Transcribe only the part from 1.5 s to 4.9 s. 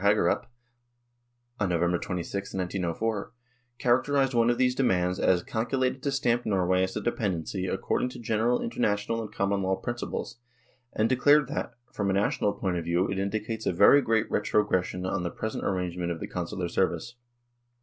on November 26, 1904, characterised one of these